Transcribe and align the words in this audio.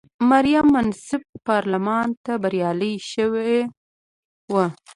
مریم 0.29 0.65
منصف 0.75 1.23
پارلمان 1.47 2.07
ته 2.23 2.31
بریالی 2.43 2.93
شوې 3.11 3.51
وه. 4.53 4.65